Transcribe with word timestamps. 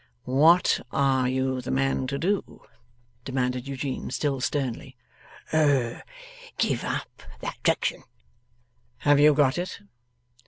'What 0.23 0.79
are 0.91 1.27
you 1.27 1.61
the 1.61 1.69
man 1.69 2.07
to 2.07 2.17
do?' 2.17 2.63
demanded 3.23 3.67
Eugene, 3.67 4.09
still 4.09 4.41
sternly. 4.41 4.97
'Er 5.53 6.01
give 6.57 6.83
up 6.83 7.21
that 7.41 7.61
drection.' 7.63 8.01
'Have 9.01 9.19
you 9.19 9.35
got 9.35 9.59
it? 9.59 9.79